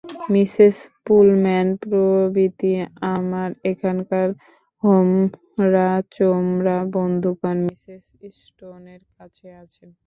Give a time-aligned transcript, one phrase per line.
[0.33, 0.75] Mrs
[1.05, 2.71] Pullman প্রভৃতি
[3.13, 4.27] আমার এখানকার
[4.83, 8.03] হোমরাচোমরা বন্ধুগণ মিসেস
[8.37, 9.89] স্টোনের কাছে আছেন।